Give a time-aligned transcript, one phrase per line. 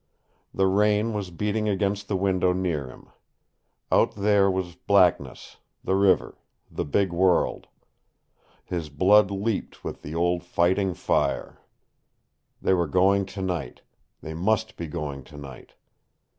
[0.51, 3.09] The rain was beating against the window near him.
[3.91, 6.39] Out there was blackness, the river,
[6.71, 7.67] the big world.
[8.65, 11.61] His blood leaped with the old fighting fire.
[12.59, 13.83] They were going tonight;
[14.21, 15.75] they must be going tonight!